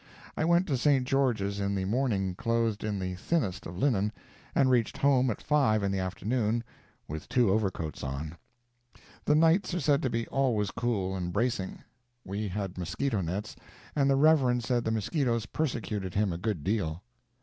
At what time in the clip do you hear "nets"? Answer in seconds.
13.21-13.55